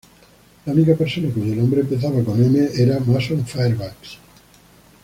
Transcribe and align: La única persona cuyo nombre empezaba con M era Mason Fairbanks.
La 0.65 0.73
única 0.73 0.95
persona 0.95 1.29
cuyo 1.31 1.53
nombre 1.53 1.81
empezaba 1.81 2.23
con 2.23 2.43
M 2.43 2.69
era 2.75 2.97
Mason 3.01 3.45
Fairbanks. 3.45 4.17